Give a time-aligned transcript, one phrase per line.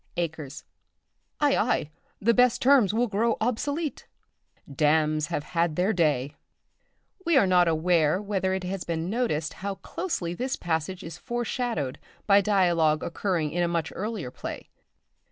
[0.17, 0.63] "Acres.
[1.39, 4.07] Ay, ay, the best terms will grow obsolete.
[4.67, 6.33] Damns have had their day."
[7.23, 11.99] We are not aware whether it has been noticed how closely this passage is foreshadowed
[12.25, 14.69] by dialogue occurring in a much earlier play.